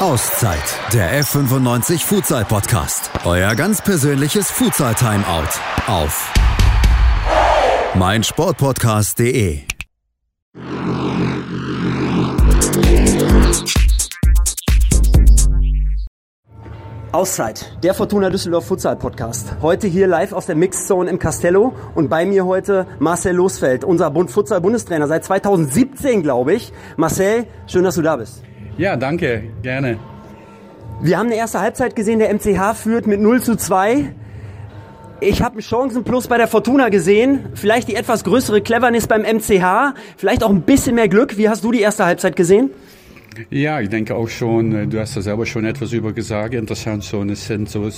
[0.00, 3.12] Auszeit, der F95 Futsal Podcast.
[3.24, 5.48] Euer ganz persönliches Futsal Timeout
[5.86, 6.32] auf
[7.94, 9.60] meinsportpodcast.de.
[17.12, 19.54] Auszeit, der Fortuna Düsseldorf Futsal Podcast.
[19.62, 24.12] Heute hier live aus der Mixzone im Castello und bei mir heute Marcel Losfeld, unser
[24.26, 26.72] Futsal Bundestrainer seit 2017, glaube ich.
[26.96, 28.42] Marcel, schön, dass du da bist.
[28.76, 29.98] Ja, danke, gerne.
[31.00, 34.12] Wir haben eine erste Halbzeit gesehen, der MCH führt mit 0 zu 2.
[35.20, 39.94] Ich habe einen Chancenplus bei der Fortuna gesehen, vielleicht die etwas größere Cleverness beim MCH,
[40.16, 41.36] vielleicht auch ein bisschen mehr Glück.
[41.38, 42.70] Wie hast du die erste Halbzeit gesehen?
[43.50, 46.54] Ja, ich denke auch schon, äh, du hast da selber schon etwas über gesagt.
[46.54, 47.90] Interessant so, es sind so äh,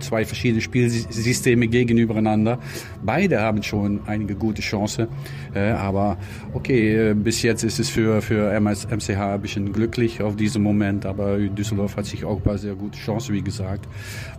[0.00, 2.58] zwei verschiedene Spielsysteme gegenübereinander.
[3.02, 5.08] Beide haben schon einige gute Chancen.
[5.54, 6.18] Äh, aber
[6.52, 11.06] okay, bis jetzt ist es für, für MCH ein bisschen glücklich auf diesem Moment.
[11.06, 13.86] Aber Düsseldorf hat sich auch bei sehr gute Chancen, wie gesagt.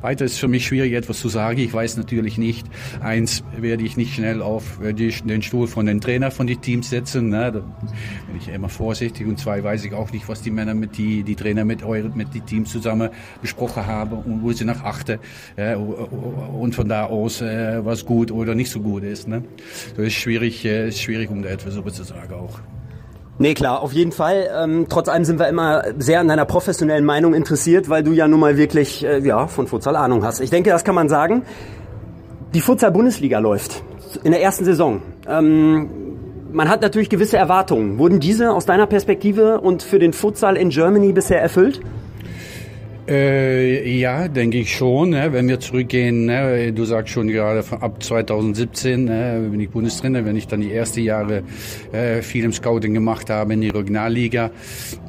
[0.02, 1.60] Weiter ist für mich schwierig, etwas zu sagen.
[1.60, 2.68] Ich weiß natürlich nicht.
[3.02, 7.30] Eins werde ich nicht schnell auf den Stuhl von den Trainer von den Teams setzen.
[7.30, 7.52] Ne?
[7.52, 9.26] Da bin ich immer vorsichtig.
[9.28, 12.10] Und zwei weiß ich auch nicht, was die Männer mit die, die Trainer mit eure,
[12.10, 13.10] mit die Teams zusammen
[13.42, 15.20] besprochen haben und wo sie nach achten
[15.56, 19.28] äh, und von da aus äh, was gut oder nicht so gut ist.
[19.28, 19.44] Ne?
[19.96, 22.60] Das ist schwierig, äh, ist schwierig, um da etwas so zu sagen auch.
[23.38, 24.50] Nee, klar, auf jeden Fall.
[24.56, 28.30] Ähm, trotz allem sind wir immer sehr an deiner professionellen Meinung interessiert, weil du ja
[28.30, 30.40] nun mal wirklich äh, ja, von Futsal Ahnung hast.
[30.40, 31.44] Ich denke, das kann man sagen.
[32.54, 33.84] Die Futsal-Bundesliga läuft
[34.24, 35.02] in der ersten Saison.
[35.28, 35.90] Ähm,
[36.56, 37.98] man hat natürlich gewisse Erwartungen.
[37.98, 41.82] Wurden diese aus deiner Perspektive und für den Futsal in Germany bisher erfüllt?
[43.08, 45.12] Äh, ja, denke ich schon.
[45.12, 45.32] Ne?
[45.32, 46.74] Wenn wir zurückgehen, ne?
[46.74, 49.48] du sagst schon gerade ab 2017 ne?
[49.52, 51.44] bin ich Bundestrainer, wenn ich dann die ersten Jahre
[51.92, 54.50] äh, viel im Scouting gemacht habe in die Regionalliga,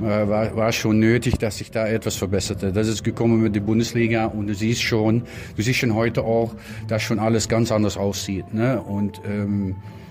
[0.00, 2.70] äh, war, war schon nötig, dass sich da etwas verbesserte.
[2.70, 5.22] Das ist gekommen mit der Bundesliga und du siehst schon,
[5.56, 6.54] du siehst schon heute auch,
[6.88, 8.52] dass schon alles ganz anders aussieht.
[8.52, 8.82] Ne?
[8.82, 10.05] Und ähm, äh,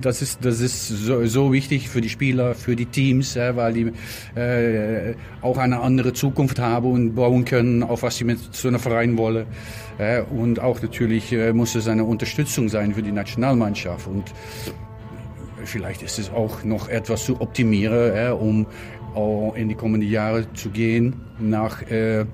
[0.00, 3.72] das ist, das ist so, so, wichtig für die Spieler, für die Teams, ja, weil
[3.72, 3.92] die
[4.38, 8.80] äh, auch eine andere Zukunft haben und bauen können, auf was sie mit so einem
[8.80, 9.46] Verein wollen.
[9.98, 14.06] Ja, und auch natürlich äh, muss es eine Unterstützung sein für die Nationalmannschaft.
[14.06, 14.32] Und
[15.64, 18.66] vielleicht ist es auch noch etwas zu optimieren, ja, um
[19.56, 22.26] in die kommenden Jahre zu gehen nach äh,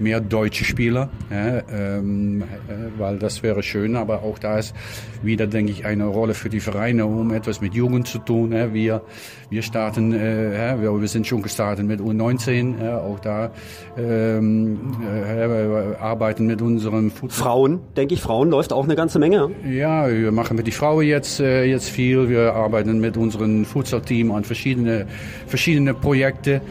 [0.00, 4.74] mehr deutsche Spieler, ja, ähm, äh, weil das wäre schön, aber auch da ist
[5.22, 8.52] wieder, denke ich, eine Rolle für die Vereine, um etwas mit Jugend zu tun.
[8.52, 8.72] Ja.
[8.72, 9.02] Wir,
[9.50, 13.50] wir starten, äh, ja, wir, wir sind schon gestartet mit U19, ja, auch da
[13.98, 17.44] ähm, äh, arbeiten mit unserem Fußball.
[17.44, 19.50] Frauen, denke ich, Frauen läuft auch eine ganze Menge.
[19.68, 24.32] Ja, wir machen mit die Frauen jetzt, äh, jetzt viel, wir arbeiten mit unserem Futsal-Team
[24.32, 25.06] an verschiedene,
[25.46, 26.62] verschiedene Projekte.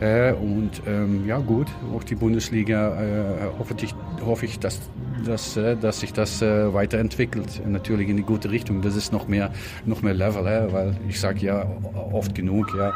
[0.00, 3.94] Äh, und ähm, ja gut, auch die Bundesliga äh, hoffe, ich,
[4.24, 4.80] hoffe ich, dass,
[5.24, 7.62] dass, äh, dass sich das äh, weiterentwickelt.
[7.66, 8.82] Natürlich in die gute Richtung.
[8.82, 9.50] Das ist noch mehr,
[9.86, 11.66] noch mehr Level, äh, weil ich sage ja
[12.12, 12.92] oft genug, ja.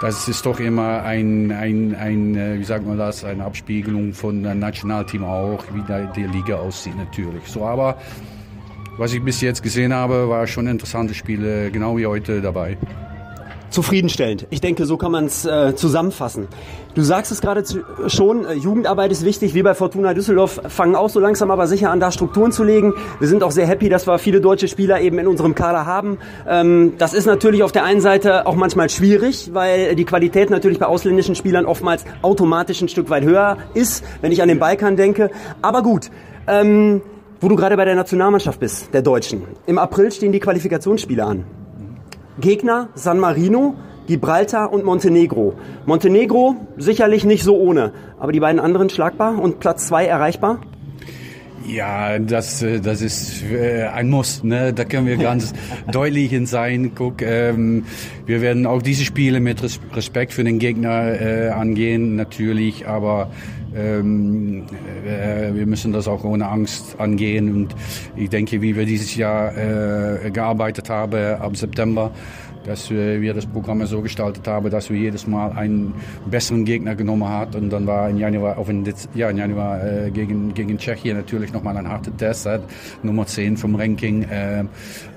[0.00, 4.46] Das ist doch immer ein, ein, ein, äh, wie sagt man das, eine Abspiegelung von
[4.46, 5.82] einem Nationalteam auch, wie
[6.14, 7.44] die Liga aussieht natürlich.
[7.46, 7.98] So, aber
[8.96, 12.76] was ich bis jetzt gesehen habe, war schon interessante Spiele, genau wie heute dabei
[13.70, 14.46] zufriedenstellend.
[14.50, 16.48] Ich denke, so kann man es äh, zusammenfassen.
[16.94, 17.62] Du sagst es gerade
[18.08, 19.54] schon, äh, Jugendarbeit ist wichtig.
[19.54, 22.94] Wir bei Fortuna Düsseldorf fangen auch so langsam aber sicher an, da Strukturen zu legen.
[23.20, 26.18] Wir sind auch sehr happy, dass wir viele deutsche Spieler eben in unserem Kader haben.
[26.48, 30.78] Ähm, das ist natürlich auf der einen Seite auch manchmal schwierig, weil die Qualität natürlich
[30.78, 34.96] bei ausländischen Spielern oftmals automatisch ein Stück weit höher ist, wenn ich an den Balkan
[34.96, 35.30] denke.
[35.62, 36.10] Aber gut.
[36.46, 37.02] Ähm,
[37.40, 39.44] wo du gerade bei der Nationalmannschaft bist, der Deutschen.
[39.66, 41.44] Im April stehen die Qualifikationsspiele an.
[42.40, 43.74] Gegner San Marino,
[44.06, 45.54] Gibraltar und Montenegro.
[45.86, 50.60] Montenegro sicherlich nicht so ohne, aber die beiden anderen schlagbar und Platz zwei erreichbar?
[51.66, 54.42] Ja, das, äh, das ist äh, ein Muss.
[54.42, 54.72] Ne?
[54.72, 55.52] Da können wir ganz
[55.92, 56.92] deutlich in sein.
[56.94, 57.84] Guck, ähm,
[58.26, 59.62] wir werden auch diese Spiele mit
[59.94, 63.30] Respekt für den Gegner äh, angehen, natürlich, aber
[63.74, 64.64] ähm,
[65.06, 67.54] äh, wir müssen das auch ohne Angst angehen.
[67.54, 67.74] Und
[68.16, 72.12] ich denke, wie wir dieses Jahr äh, gearbeitet haben ab September,
[72.64, 75.94] dass wir das Programm so gestaltet haben, dass wir jedes Mal einen
[76.26, 77.54] besseren Gegner genommen haben.
[77.54, 78.84] Und dann war in Januar, auf in,
[79.14, 82.60] ja, in Januar äh, gegen, gegen Tschechien natürlich nochmal ein harter Test, äh,
[83.02, 84.22] Nummer 10 vom Ranking.
[84.24, 84.64] Äh,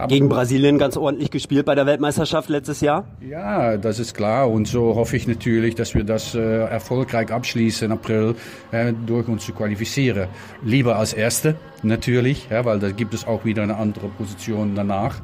[0.08, 3.06] gegen Brasilien ganz ordentlich gespielt bei der Weltmeisterschaft letztes Jahr?
[3.28, 4.50] Ja, das ist klar.
[4.50, 8.36] Und so hoffe ich natürlich, dass wir das äh, erfolgreich abschließen im April,
[8.72, 10.28] äh, durch uns zu qualifizieren.
[10.64, 15.20] Lieber als Erste natürlich, ja, weil da gibt es auch wieder eine andere Position danach.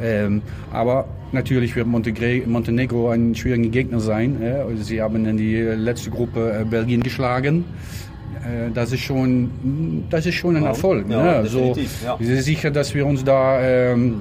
[0.00, 0.42] Ähm,
[0.72, 4.38] aber Natürlich wird Montenegro ein schwieriger Gegner sein.
[4.80, 7.64] Sie haben in die letzte Gruppe Belgien geschlagen
[8.74, 11.08] das ist schon, das ist schon ein Erfolg.
[11.08, 11.48] Ja, ne?
[11.48, 11.74] so,
[12.04, 12.16] ja.
[12.18, 14.20] Ich bin sicher, dass wir uns da ähm,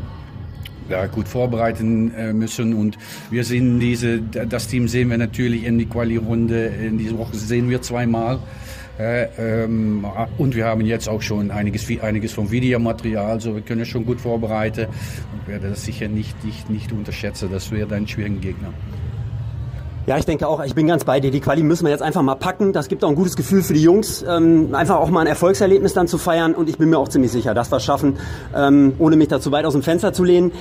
[0.90, 2.74] ja, gut vorbereiten äh, müssen.
[2.74, 2.98] Und
[3.30, 6.68] wir sehen diese, das Team sehen wir natürlich in die Quali-Runde.
[6.68, 8.40] In dieser Woche sehen wir zweimal.
[9.00, 10.06] Äh, ähm,
[10.38, 14.22] und wir haben jetzt auch schon einiges, einiges vom Videomaterial, also wir können schon gut
[14.22, 14.88] vorbereiten
[15.34, 17.50] und werde das sicher nicht, nicht, nicht unterschätzen.
[17.52, 18.70] Das wäre ein schwieriger Gegner.
[20.06, 21.32] Ja, ich denke auch, ich bin ganz bei dir.
[21.32, 22.74] Die Quali müssen wir jetzt einfach mal packen.
[22.74, 25.94] Das gibt auch ein gutes Gefühl für die Jungs, ähm, einfach auch mal ein Erfolgserlebnis
[25.94, 26.54] dann zu feiern.
[26.56, 28.18] Und ich bin mir auch ziemlich sicher, dass wir es schaffen,
[28.54, 30.52] ähm, ohne mich da zu weit aus dem Fenster zu lehnen.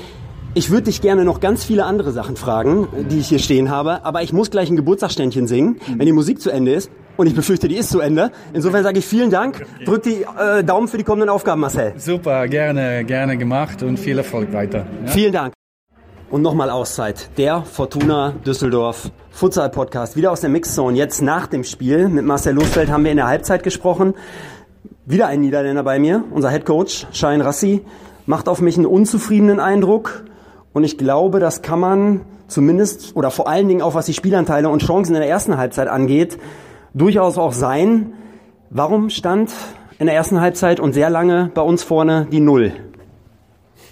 [0.54, 4.04] Ich würde dich gerne noch ganz viele andere Sachen fragen, die ich hier stehen habe,
[4.04, 6.90] aber ich muss gleich ein Geburtstagsständchen singen, wenn die Musik zu Ende ist.
[7.16, 8.30] Und ich befürchte, die ist zu Ende.
[8.52, 9.64] Insofern sage ich vielen Dank.
[9.86, 11.94] Drück die äh, Daumen für die kommenden Aufgaben, Marcel.
[11.96, 14.86] Super, gerne, gerne gemacht und viel Erfolg weiter.
[15.06, 15.10] Ja?
[15.10, 15.54] Vielen Dank.
[16.30, 17.30] Und nochmal Auszeit.
[17.38, 20.16] Der Fortuna Düsseldorf Futsal Podcast.
[20.16, 20.98] Wieder aus der Mixzone.
[20.98, 22.08] Jetzt nach dem Spiel.
[22.08, 24.12] Mit Marcel Losfeld haben wir in der Halbzeit gesprochen.
[25.06, 26.24] Wieder ein Niederländer bei mir.
[26.30, 27.82] Unser Head Coach, Schein Rassi,
[28.26, 30.24] macht auf mich einen unzufriedenen Eindruck.
[30.72, 34.68] Und ich glaube, das kann man zumindest oder vor allen Dingen auch was die Spielanteile
[34.68, 36.38] und Chancen in der ersten Halbzeit angeht,
[36.94, 38.12] durchaus auch sein.
[38.70, 39.50] Warum stand
[39.98, 42.72] in der ersten Halbzeit und sehr lange bei uns vorne die Null?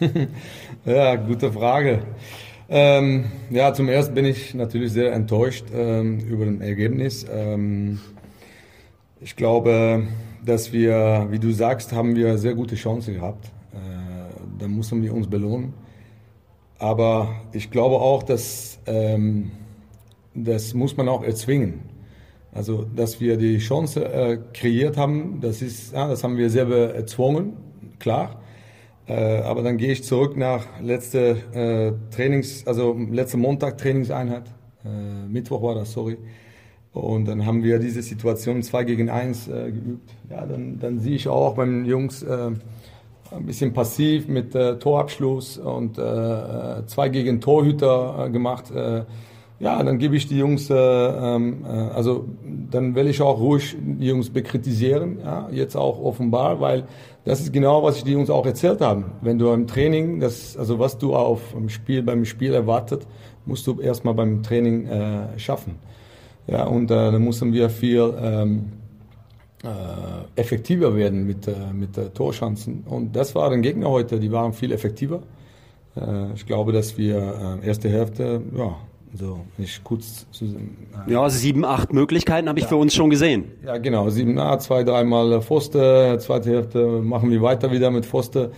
[0.86, 2.00] Ja, gute Frage.
[2.70, 7.26] Ähm, ja, zum ersten bin ich natürlich sehr enttäuscht ähm, über das Ergebnis.
[7.30, 8.00] Ähm,
[9.20, 10.04] ich glaube,
[10.42, 13.44] dass wir, wie du sagst, haben wir sehr gute Chancen gehabt.
[13.74, 13.78] Äh,
[14.58, 15.74] da müssen wir uns belohnen.
[16.80, 19.52] Aber ich glaube auch, dass ähm,
[20.34, 21.82] das muss man auch erzwingen.
[22.52, 26.94] Also, dass wir die Chance äh, kreiert haben, das ist, ja, das haben wir selber
[26.94, 27.52] erzwungen,
[27.98, 28.40] klar.
[29.06, 34.44] Äh, aber dann gehe ich zurück nach letzte äh, Trainings, also letzte Montag Trainingseinheit.
[34.84, 36.16] Äh, Mittwoch war das, sorry.
[36.92, 40.10] Und dann haben wir diese Situation 2 gegen 1 äh, geübt.
[40.30, 42.50] Ja, dann, dann sehe ich auch beim Jungs äh,
[43.30, 48.70] ein bisschen passiv mit äh, Torabschluss und äh, zwei gegen Torhüter äh, gemacht.
[48.70, 49.04] Äh,
[49.60, 52.24] ja, dann gebe ich die Jungs, äh, ähm, äh, also
[52.70, 56.84] dann will ich auch ruhig die Jungs bekritisieren, ja, jetzt auch offenbar, weil
[57.24, 59.04] das ist genau, was ich die Jungs auch erzählt haben.
[59.20, 63.06] Wenn du im Training, das, also was du auf dem Spiel, beim Spiel erwartet,
[63.44, 65.74] musst du erstmal beim Training äh, schaffen.
[66.46, 68.72] Ja, und äh, dann mussten wir viel ähm,
[69.62, 72.84] äh, effektiver werden mit, äh, mit äh, Torchancen.
[72.88, 75.22] Und das war den Gegner heute, die waren viel effektiver.
[75.96, 78.76] Äh, ich glaube, dass wir äh, erste Hälfte, ja,
[79.12, 82.68] so, nicht kurz zu, äh, Ja, sieben, acht Möglichkeiten habe ich ja.
[82.68, 83.44] für uns schon gesehen.
[83.64, 84.08] Ja, genau.
[84.08, 88.52] Sieben, acht, zwei, dreimal Pfoste, zweite Hälfte machen wir weiter wieder mit Pfoste.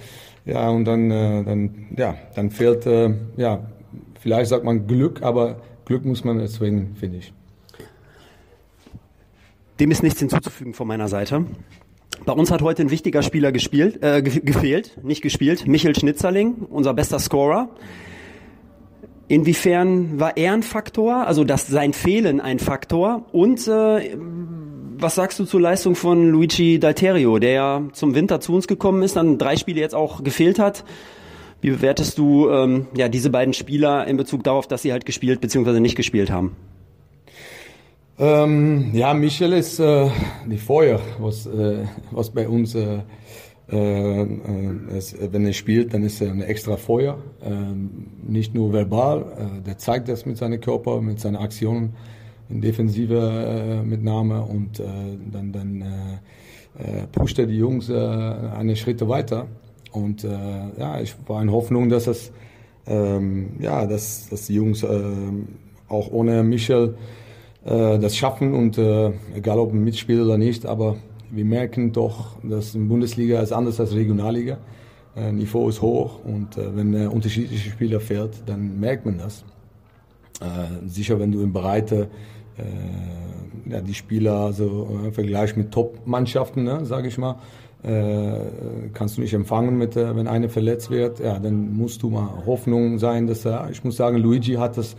[0.45, 3.61] Ja, und dann, äh, dann, ja, dann fehlt, äh, ja,
[4.21, 7.33] vielleicht sagt man Glück, aber Glück muss man erzwingen, finde ich.
[9.83, 11.45] Dem ist nichts hinzuzufügen von meiner Seite.
[12.25, 16.95] Bei uns hat heute ein wichtiger Spieler gespielt, äh, gefehlt, nicht gespielt, Michel Schnitzerling, unser
[16.95, 17.69] bester Scorer.
[19.27, 23.25] Inwiefern war er ein Faktor, also dass sein Fehlen ein Faktor?
[23.33, 24.17] Und äh,
[24.99, 29.03] was sagst du zur Leistung von Luigi Dalterio, der ja zum Winter zu uns gekommen
[29.03, 30.85] ist, dann drei Spiele jetzt auch gefehlt hat?
[31.61, 35.41] Wie bewertest du ähm, ja diese beiden Spieler in Bezug darauf, dass sie halt gespielt
[35.41, 35.81] bzw.
[35.81, 36.55] nicht gespielt haben?
[38.23, 40.09] Ähm, ja, Michel ist äh,
[40.47, 43.01] die Feuer, was, äh, was bei uns äh,
[43.69, 44.27] äh,
[44.97, 47.19] es, wenn er spielt, dann ist er ein extra Feuer.
[47.45, 51.97] Ähm, nicht nur verbal, äh, der zeigt das mit seinem Körper, mit seinen Aktionen
[52.49, 55.85] in defensive äh, Mitnahme und dann, dann
[57.11, 59.47] pusht er die Jungs eine Schritte weiter.
[59.91, 62.33] Und ja, ich war in Hoffnung, dass das,
[62.87, 64.85] ähm, ja, dass, dass die Jungs
[65.89, 66.97] auch ohne Michel
[67.65, 68.77] das schaffen und
[69.37, 70.97] egal ob ein Mitspieler oder nicht, aber
[71.31, 74.59] wir merken doch, dass die Bundesliga ist anders als Regionalliga.
[75.17, 79.45] Äh, Niveau ist hoch und äh, wenn äh, unterschiedliche Spieler fährt, dann merkt man das.
[80.41, 82.09] Äh, sicher, wenn du in Breite
[82.59, 87.37] äh, ja, die Spieler so äh, vergleichst mit Top-Mannschaften, ne, sage ich mal,
[87.83, 91.21] äh, kannst du nicht empfangen, mit, äh, wenn einer verletzt wird.
[91.21, 93.69] Ja, dann musst du mal Hoffnung sein, dass er.
[93.71, 94.97] Ich muss sagen, Luigi hat das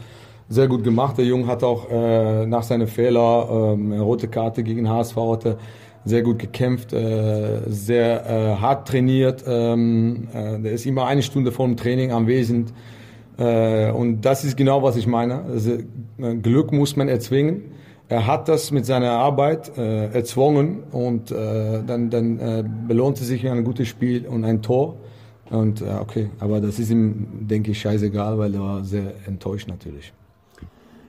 [0.49, 1.17] sehr gut gemacht.
[1.17, 5.57] Der Junge hat auch äh, nach seinen Fehler äh, eine rote Karte gegen HSV hatte
[6.05, 9.43] sehr gut gekämpft, äh, sehr äh, hart trainiert.
[9.47, 12.73] Ähm, äh, der ist immer eine Stunde vor dem Training anwesend.
[13.37, 15.43] Äh, und das ist genau, was ich meine.
[15.43, 15.71] Also,
[16.17, 17.71] äh, Glück muss man erzwingen.
[18.09, 23.47] Er hat das mit seiner Arbeit äh, erzwungen und äh, dann, dann äh, belohnte sich
[23.49, 24.97] ein gutes Spiel und ein Tor.
[25.49, 29.67] Und äh, okay, aber das ist ihm, denke ich, scheißegal, weil er war sehr enttäuscht
[29.67, 30.13] natürlich.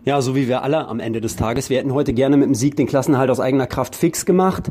[0.07, 1.71] Ja, so wie wir alle am Ende des Tages.
[1.71, 4.71] Wir hätten heute gerne mit dem Sieg den Klassenhalt aus eigener Kraft fix gemacht.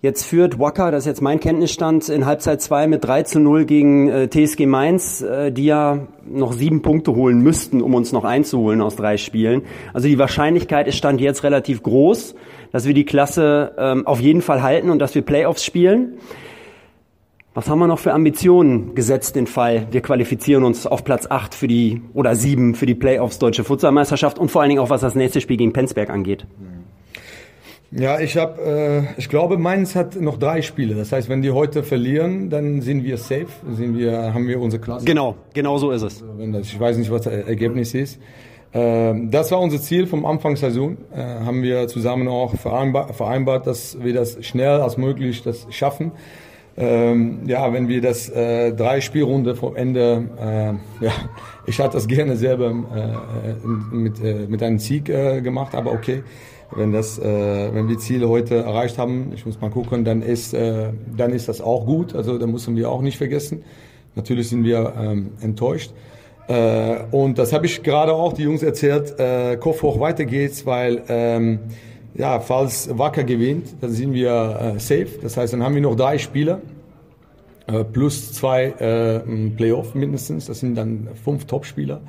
[0.00, 3.66] Jetzt führt Wacker, das ist jetzt mein Kenntnisstand, in Halbzeit 2 mit 3 zu 0
[3.66, 8.24] gegen äh, TSG Mainz, äh, die ja noch sieben Punkte holen müssten, um uns noch
[8.24, 9.64] einzuholen aus drei Spielen.
[9.92, 12.34] Also die Wahrscheinlichkeit ist Stand jetzt relativ groß,
[12.72, 16.14] dass wir die Klasse ähm, auf jeden Fall halten und dass wir Playoffs spielen.
[17.56, 19.86] Was haben wir noch für Ambitionen gesetzt, den Fall?
[19.92, 24.40] Wir qualifizieren uns auf Platz 8 für die, oder 7 für die Playoffs Deutsche Futsalmeisterschaft
[24.40, 26.46] und vor allen Dingen auch was das nächste Spiel gegen Penzberg angeht.
[27.92, 30.96] Ja, ich habe, äh, ich glaube, Mainz hat noch drei Spiele.
[30.96, 34.82] Das heißt, wenn die heute verlieren, dann sind wir safe, sind wir, haben wir unsere
[34.82, 35.04] Klasse.
[35.04, 36.22] Genau, genau so ist es.
[36.22, 38.18] Also wenn das, ich weiß nicht, was das Ergebnis ist.
[38.72, 40.96] Äh, das war unser Ziel vom Anfang Saison.
[41.14, 46.10] Äh, haben wir zusammen auch vereinbart, vereinbart, dass wir das schnell als möglich das schaffen.
[46.76, 51.12] Ähm, ja, wenn wir das äh, drei Spielrunde vom Ende, äh, ja,
[51.66, 56.22] ich hatte das gerne selber äh, mit, äh, mit einem Sieg äh, gemacht, aber okay
[56.76, 60.54] wenn das, äh, wenn wir Ziele heute erreicht haben, ich muss mal gucken, dann ist,
[60.54, 62.14] äh, dann ist das auch gut.
[62.14, 63.64] Also da müssen wir auch nicht vergessen.
[64.14, 65.92] Natürlich sind wir ähm, enttäuscht.
[66.48, 69.18] Äh, und das habe ich gerade auch die Jungs erzählt.
[69.18, 71.60] Äh, Kopf hoch weiter geht's, weil ähm,
[72.14, 75.08] ja, falls Wacker gewinnt, dann sind wir äh, safe.
[75.20, 76.60] Das heißt, dann haben wir noch drei Spieler
[77.66, 80.46] äh, plus zwei äh, Playoff mindestens.
[80.46, 82.00] Das sind dann fünf Topspieler.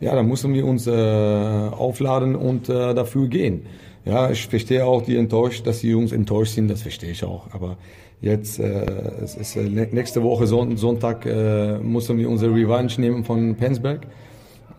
[0.00, 3.66] Ja, dann müssen wir uns äh, aufladen und äh, dafür gehen.
[4.04, 7.46] Ja, ich verstehe auch die enttäuscht, dass die Jungs enttäuscht sind, das verstehe ich auch.
[7.52, 7.76] Aber
[8.20, 8.84] jetzt, äh,
[9.22, 14.06] es ist äh, nächste Woche Son Sonntag, müssen wir unsere Revanche nehmen von Penzberg.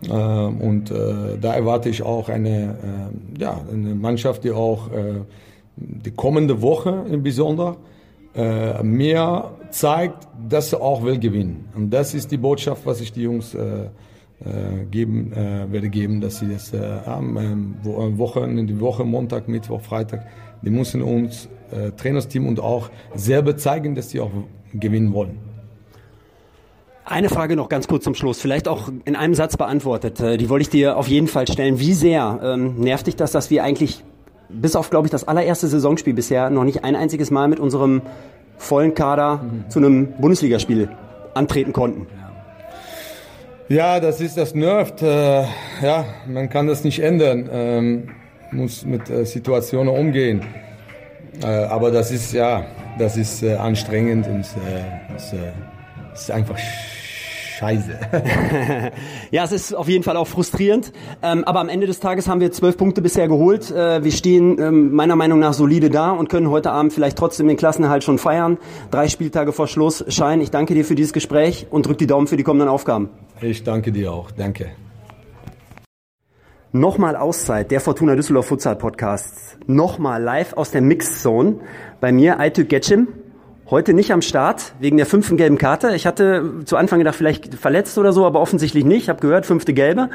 [0.08, 2.76] Äh, und äh, da erwarte ich auch eine,
[3.38, 5.20] äh, ja, eine Mannschaft, die auch äh,
[5.76, 7.76] die kommende Woche im Besonderen
[8.34, 11.68] äh, mehr zeigt, dass sie auch will gewinnen.
[11.74, 13.56] Und das ist die Botschaft, was ich die Jungs
[14.90, 16.74] geben, werde geben, dass sie das
[17.06, 20.26] am ähm, Woche, in die Woche, Montag, Mittwoch, Freitag,
[20.60, 21.48] die müssen uns
[21.96, 24.32] Trainersteam und auch selber zeigen, dass sie auch
[24.74, 25.38] gewinnen wollen.
[27.06, 30.20] Eine Frage noch ganz kurz zum Schluss, vielleicht auch in einem Satz beantwortet.
[30.20, 31.78] Äh, die wollte ich dir auf jeden Fall stellen.
[31.78, 34.02] Wie sehr ähm, nervt dich das, dass wir eigentlich
[34.48, 38.00] bis auf, glaube ich, das allererste Saisonspiel bisher noch nicht ein einziges Mal mit unserem
[38.56, 39.70] vollen Kader mhm.
[39.70, 40.88] zu einem Bundesligaspiel
[41.34, 42.06] antreten konnten?
[43.68, 45.02] Ja, das ist das nervt.
[45.02, 45.42] Äh,
[45.82, 47.48] ja, man kann das nicht ändern.
[47.52, 48.08] Ähm,
[48.50, 50.42] muss mit äh, Situationen umgehen.
[51.42, 52.64] Äh, aber das ist ja,
[52.98, 55.14] das ist äh, anstrengend und äh,
[56.14, 56.56] das, ist einfach
[57.58, 57.98] scheiße.
[59.30, 60.92] ja, es ist auf jeden Fall auch frustrierend.
[61.22, 63.70] Ähm, aber am Ende des Tages haben wir zwölf Punkte bisher geholt.
[63.70, 67.48] Äh, wir stehen ähm, meiner Meinung nach solide da und können heute Abend vielleicht trotzdem
[67.48, 68.58] den Klassenerhalt schon feiern.
[68.90, 70.04] Drei Spieltage vor Schluss.
[70.08, 73.10] Schein, ich danke dir für dieses Gespräch und drück die Daumen für die kommenden Aufgaben.
[73.40, 74.30] Ich danke dir auch.
[74.30, 74.70] Danke.
[76.72, 79.58] Nochmal Auszeit, der Fortuna Düsseldorf Futsal Podcast.
[79.66, 81.60] Nochmal live aus der Mixzone.
[82.00, 83.08] Bei mir Aytük Getschim.
[83.74, 85.96] Heute nicht am Start, wegen der fünften gelben Karte.
[85.96, 89.02] Ich hatte zu Anfang gedacht, vielleicht verletzt oder so, aber offensichtlich nicht.
[89.02, 90.10] Ich habe gehört, fünfte gelbe.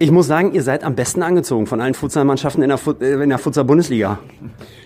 [0.00, 3.28] Ich muss sagen, ihr seid am besten angezogen von allen Futsalmannschaften in der, äh, in
[3.28, 4.18] der Futsal-Bundesliga.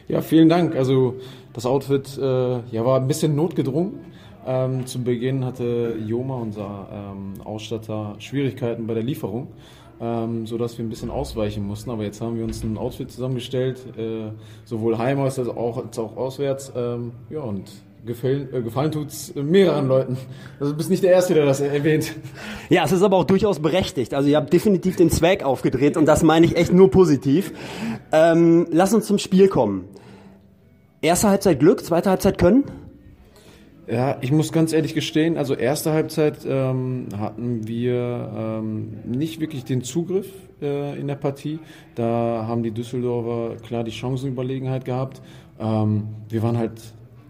[0.07, 0.76] Ja, vielen Dank.
[0.76, 1.14] Also
[1.55, 4.00] das Outfit äh, ja, war ein bisschen notgedrungen.
[4.47, 9.49] Ähm, zu Beginn hatte Joma, unser ähm, Ausstatter, Schwierigkeiten bei der Lieferung
[10.02, 11.90] ähm, sodass wir ein bisschen ausweichen mussten.
[11.90, 14.32] Aber jetzt haben wir uns ein Outfit zusammengestellt, äh,
[14.64, 16.73] sowohl heim als auch, als auch auswärts.
[16.75, 17.71] Ähm, ja, und
[18.04, 20.16] gefallen, äh, gefallen tut's mehreren Leuten.
[20.59, 22.14] Also du bist nicht der Erste, der das erwähnt.
[22.68, 24.12] Ja, es ist aber auch durchaus berechtigt.
[24.12, 27.52] Also ihr habt definitiv den Zweck aufgedreht und das meine ich echt nur positiv.
[28.11, 29.85] Ähm, lass uns zum Spiel kommen.
[31.00, 32.64] Erste Halbzeit Glück, zweite Halbzeit Können?
[33.89, 39.65] Ja, ich muss ganz ehrlich gestehen, also erste Halbzeit ähm, hatten wir ähm, nicht wirklich
[39.65, 40.29] den Zugriff
[40.61, 41.59] äh, in der Partie.
[41.97, 45.21] Da haben die Düsseldorfer klar die Chancenüberlegenheit gehabt.
[45.59, 46.81] Ähm, wir waren halt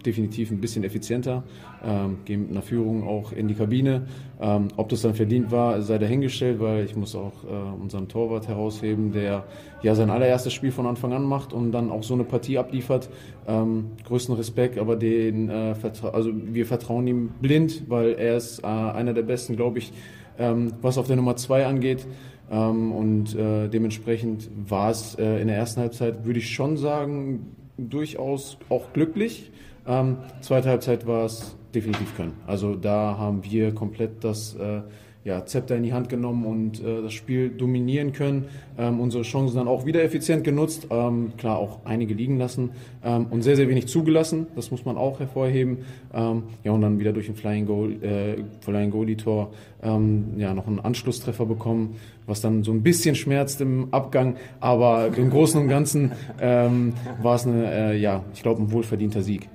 [0.04, 1.42] definitiv ein bisschen effizienter,
[1.84, 4.06] ähm, gehen mit einer Führung auch in die Kabine.
[4.40, 8.48] Ähm, ob das dann verdient war, sei dahingestellt, weil ich muss auch äh, unseren Torwart
[8.48, 9.44] herausheben, der
[9.82, 13.08] ja sein allererstes Spiel von Anfang an macht und dann auch so eine Partie abliefert.
[13.46, 15.74] Ähm, größten Respekt, aber den, äh,
[16.12, 19.92] also wir vertrauen ihm blind, weil er ist äh, einer der besten, glaube ich,
[20.38, 22.06] ähm, was auf der Nummer zwei angeht.
[22.50, 27.56] Ähm, und äh, dementsprechend war es äh, in der ersten Halbzeit, würde ich schon sagen,
[27.78, 29.50] durchaus auch glücklich.
[29.86, 32.34] Ähm, zweite Halbzeit war es definitiv können.
[32.46, 34.82] Also da haben wir komplett das äh,
[35.24, 38.46] ja, Zepter in die Hand genommen und äh, das Spiel dominieren können,
[38.76, 42.70] ähm, unsere Chancen dann auch wieder effizient genutzt, ähm, klar auch einige liegen lassen
[43.04, 45.78] ähm, und sehr, sehr wenig zugelassen, das muss man auch hervorheben.
[46.12, 50.54] Ähm, ja, und dann wieder durch ein Flying Goal, äh, Flying Goalie Tor ähm, ja,
[50.54, 51.96] noch einen Anschlusstreffer bekommen,
[52.26, 57.36] was dann so ein bisschen schmerzt im Abgang, aber im Großen und Ganzen ähm, war
[57.36, 59.48] es eine, äh, ja, ich glaube, ein wohlverdienter Sieg.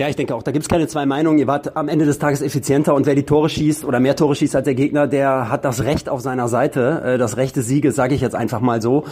[0.00, 1.38] Ja, ich denke auch, da gibt's keine zwei Meinungen.
[1.38, 4.34] Ihr wart am Ende des Tages effizienter und wer die Tore schießt oder mehr Tore
[4.34, 7.02] schießt als der Gegner, der hat das Recht auf seiner Seite.
[7.04, 9.04] Äh, das Recht des Sieges, sage ich jetzt einfach mal so.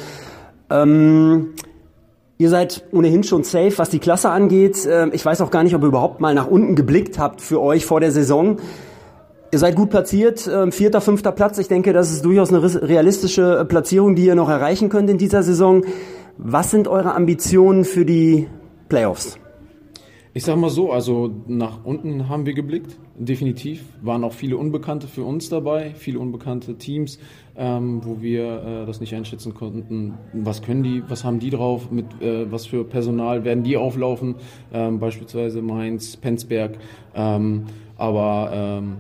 [0.71, 1.49] Ähm,
[2.39, 4.87] ihr seid ohnehin schon safe, was die Klasse angeht.
[4.87, 7.61] Äh, ich weiß auch gar nicht, ob ihr überhaupt mal nach unten geblickt habt für
[7.61, 8.57] euch vor der Saison.
[9.53, 11.59] Ihr seid gut platziert, äh, vierter, fünfter Platz.
[11.59, 15.43] Ich denke, das ist durchaus eine realistische Platzierung, die ihr noch erreichen könnt in dieser
[15.43, 15.85] Saison.
[16.39, 18.49] Was sind eure Ambitionen für die
[18.89, 19.39] Playoffs?
[20.35, 23.83] Ich sag mal so, also nach unten haben wir geblickt, definitiv.
[24.03, 27.19] Waren auch viele Unbekannte für uns dabei, viele unbekannte Teams,
[27.57, 30.15] ähm, wo wir äh, das nicht einschätzen konnten.
[30.35, 34.35] Was können die, was haben die drauf, mit äh, was für Personal werden die auflaufen,
[34.73, 36.79] ähm, beispielsweise Mainz, Penzberg.
[37.15, 37.65] Ähm,
[37.97, 38.97] aber ähm,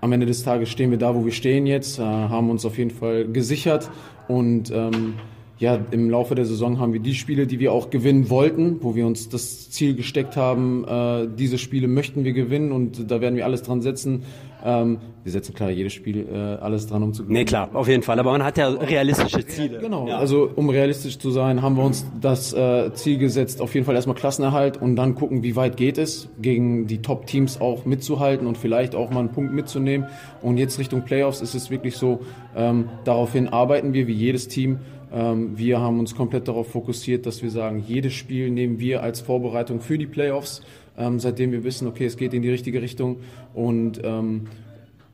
[0.00, 2.78] am Ende des Tages stehen wir da, wo wir stehen jetzt, äh, haben uns auf
[2.78, 3.90] jeden Fall gesichert
[4.28, 5.14] und ähm,
[5.58, 8.94] ja, im Laufe der Saison haben wir die Spiele, die wir auch gewinnen wollten, wo
[8.94, 13.34] wir uns das Ziel gesteckt haben, äh, diese Spiele möchten wir gewinnen und da werden
[13.34, 14.22] wir alles dran setzen.
[14.64, 17.40] Ähm, wir setzen klar jedes Spiel äh, alles dran, um zu gewinnen.
[17.40, 18.18] Nee, klar, auf jeden Fall.
[18.18, 19.78] Aber man hat ja realistische Ziele.
[19.78, 20.18] Genau, ja.
[20.18, 23.94] also um realistisch zu sein, haben wir uns das äh, Ziel gesetzt, auf jeden Fall
[23.94, 28.58] erstmal Klassenerhalt und dann gucken, wie weit geht es, gegen die Top-Teams auch mitzuhalten und
[28.58, 30.06] vielleicht auch mal einen Punkt mitzunehmen.
[30.40, 32.20] Und jetzt Richtung Playoffs ist es wirklich so,
[32.56, 34.78] ähm, daraufhin arbeiten wir wie jedes Team
[35.10, 39.80] wir haben uns komplett darauf fokussiert, dass wir sagen, jedes Spiel nehmen wir als Vorbereitung
[39.80, 40.60] für die Playoffs,
[40.98, 43.16] ähm, seitdem wir wissen, okay, es geht in die richtige Richtung
[43.54, 44.48] und ähm,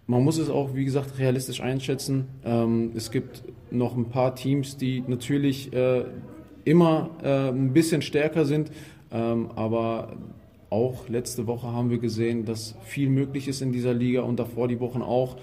[0.06, 2.26] man muss es auch, wie gesagt, realistisch einschätzen.
[2.94, 6.04] es gibt noch ein paar Teams, die natürlich äh,
[6.64, 8.70] immer äh, ein bisschen stärker sind,
[9.10, 10.16] aber
[10.70, 14.66] auch letzte Woche haben wir gesehen, dass viel möglich ist in dieser Liga und davor
[14.66, 15.36] die Wochen auch.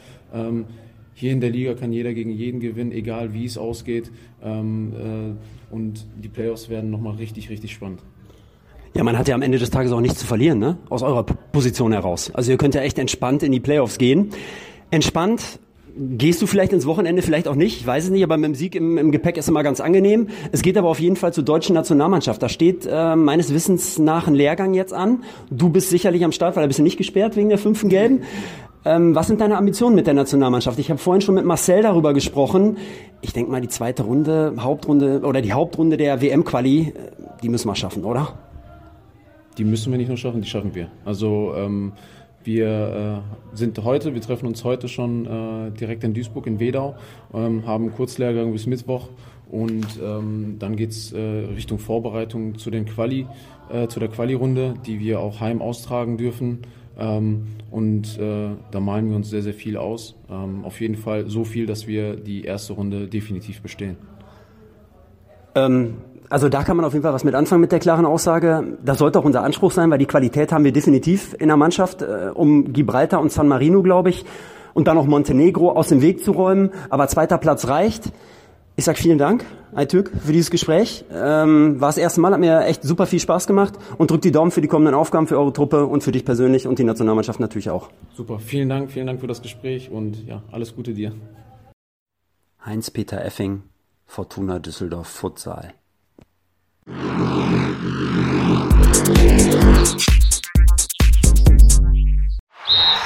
[1.14, 4.12] Hier in der Liga kann jeder gegen jeden gewinnen, egal wie es ausgeht.
[4.44, 4.94] Ähm,
[5.70, 8.02] äh, und die Playoffs werden nochmal richtig, richtig spannend.
[8.94, 10.78] Ja, man hat ja am Ende des Tages auch nichts zu verlieren, ne?
[10.90, 12.32] Aus eurer Position heraus.
[12.34, 14.32] Also ihr könnt ja echt entspannt in die Playoffs gehen.
[14.90, 15.60] Entspannt
[15.98, 18.56] gehst du vielleicht ins Wochenende, vielleicht auch nicht, ich weiß es nicht, aber mit dem
[18.56, 20.28] Sieg im, im Gepäck ist immer ganz angenehm.
[20.52, 22.42] Es geht aber auf jeden Fall zur deutschen Nationalmannschaft.
[22.42, 25.24] Da steht äh, meines Wissens nach ein Lehrgang jetzt an.
[25.50, 28.22] Du bist sicherlich am Start, weil da bist du nicht gesperrt wegen der fünften Gelben.
[28.84, 30.80] Ähm, was sind deine Ambitionen mit der Nationalmannschaft?
[30.80, 32.78] Ich habe vorhin schon mit Marcel darüber gesprochen.
[33.22, 36.94] Ich denke mal, die zweite Runde, Hauptrunde oder die Hauptrunde der WM-Quali, äh,
[37.44, 38.40] die müssen wir schaffen, oder?
[39.58, 40.88] Die müssen wir nicht nur schaffen, die schaffen wir.
[41.06, 41.92] Also ähm,
[42.44, 43.22] wir
[43.54, 46.96] äh, sind heute, wir treffen uns heute schon äh, direkt in Duisburg in Wedau,
[47.34, 49.10] ähm, haben Kurzlehrgang bis Mittwoch
[49.52, 53.28] und ähm, dann geht's äh, Richtung Vorbereitung zu den Quali,
[53.72, 56.60] äh, zu der Quali-Runde, die wir auch heim austragen dürfen.
[56.98, 60.16] Ähm, und äh, da malen wir uns sehr, sehr viel aus.
[60.30, 63.98] Ähm, auf jeden Fall so viel, dass wir die erste Runde definitiv bestehen.
[65.56, 65.96] Ähm,
[66.30, 68.78] also da kann man auf jeden Fall was mit anfangen mit der klaren Aussage.
[68.84, 72.02] Das sollte auch unser Anspruch sein, weil die Qualität haben wir definitiv in der Mannschaft,
[72.02, 74.26] äh, um Gibraltar und San Marino, glaube ich,
[74.74, 76.72] und dann auch Montenegro aus dem Weg zu räumen.
[76.90, 78.14] Aber zweiter Platz reicht.
[78.78, 81.04] Ich sag vielen Dank, Aytürk, für dieses Gespräch.
[81.12, 84.32] Ähm, war das erste Mal, hat mir echt super viel Spaß gemacht und drückt die
[84.32, 87.40] Daumen für die kommenden Aufgaben für eure Truppe und für dich persönlich und die Nationalmannschaft
[87.40, 87.90] natürlich auch.
[88.14, 91.14] Super, vielen Dank, vielen Dank für das Gespräch und ja, alles Gute dir.
[92.66, 93.64] Heinz-Peter Effing,
[94.06, 95.74] Fortuna Düsseldorf Futsal.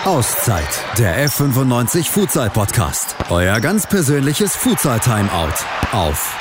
[0.06, 3.16] Auszeit, der F95 Futsal Podcast.
[3.32, 5.56] Euer ganz persönliches Futsal Timeout
[5.94, 6.38] auf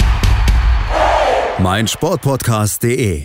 [1.59, 3.23] meinsportpodcast.de.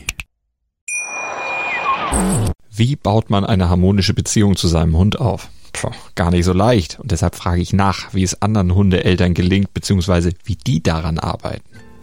[2.71, 5.49] Wie baut man eine harmonische Beziehung zu seinem Hund auf?
[5.73, 7.01] Puh, gar nicht so leicht.
[7.01, 11.68] Und deshalb frage ich nach, wie es anderen Hundeeltern gelingt, beziehungsweise wie die daran arbeiten.